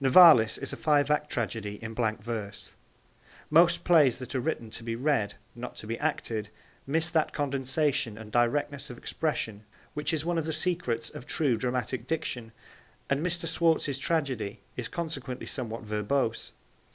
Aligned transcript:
Nivalis 0.00 0.56
is 0.56 0.72
a 0.72 0.78
five 0.78 1.10
act 1.10 1.28
tragedy 1.28 1.74
in 1.82 1.92
blank 1.92 2.22
verse. 2.22 2.74
Most 3.50 3.84
plays 3.84 4.18
that 4.18 4.34
are 4.34 4.40
written 4.40 4.70
to 4.70 4.82
be 4.82 4.96
read, 4.96 5.34
not 5.54 5.76
to 5.76 5.86
be 5.86 5.98
acted, 5.98 6.48
miss 6.86 7.10
that 7.10 7.34
condensation 7.34 8.16
and 8.16 8.32
directness 8.32 8.88
of 8.88 8.96
expression 8.96 9.66
which 9.92 10.14
is 10.14 10.24
one 10.24 10.38
of 10.38 10.46
the 10.46 10.54
secrets 10.54 11.10
of 11.10 11.26
true 11.26 11.58
dramatic 11.58 12.06
diction, 12.06 12.50
and 13.10 13.20
Mr. 13.20 13.46
Schwartz's 13.46 13.98
tragedy 13.98 14.62
is 14.74 14.88
consequently 14.88 15.44
somewhat 15.46 15.82
verbose. 15.82 16.52